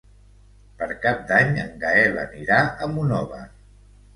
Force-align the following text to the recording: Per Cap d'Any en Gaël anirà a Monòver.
Per 0.77 0.87
Cap 1.03 1.21
d'Any 1.31 1.53
en 1.65 1.77
Gaël 1.83 2.17
anirà 2.25 2.59
a 2.65 2.89
Monòver. 2.95 3.47